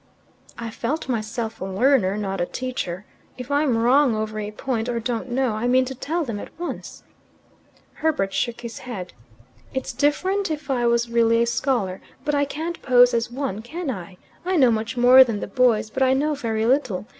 "I 0.57 0.71
felt 0.71 1.07
myself 1.07 1.61
a 1.61 1.65
learner, 1.65 2.17
not 2.17 2.41
a 2.41 2.47
teacher. 2.47 3.05
If 3.37 3.51
I'm 3.51 3.77
wrong 3.77 4.15
over 4.15 4.39
a 4.39 4.49
point, 4.49 4.89
or 4.89 4.99
don't 4.99 5.29
know, 5.29 5.51
I 5.53 5.67
mean 5.67 5.85
to 5.85 5.93
tell 5.93 6.23
them 6.25 6.39
at 6.39 6.49
once." 6.59 7.03
Herbert 7.93 8.33
shook 8.33 8.61
his 8.61 8.79
head. 8.79 9.13
"It's 9.75 9.93
different 9.93 10.49
if 10.49 10.71
I 10.71 10.87
was 10.87 11.11
really 11.11 11.43
a 11.43 11.45
scholar. 11.45 12.01
But 12.25 12.33
I 12.33 12.45
can't 12.45 12.81
pose 12.81 13.13
as 13.13 13.29
one, 13.29 13.61
can 13.61 13.91
I? 13.91 14.17
I 14.43 14.55
know 14.55 14.71
much 14.71 14.97
more 14.97 15.23
than 15.23 15.39
the 15.39 15.45
boys, 15.45 15.91
but 15.91 16.01
I 16.01 16.13
know 16.13 16.33
very 16.33 16.65
little. 16.65 17.05